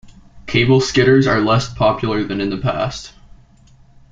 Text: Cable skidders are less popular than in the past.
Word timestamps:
Cable 0.47 0.81
skidders 0.81 1.27
are 1.27 1.41
less 1.41 1.71
popular 1.71 2.23
than 2.23 2.41
in 2.41 2.49
the 2.49 2.57
past. 2.57 3.13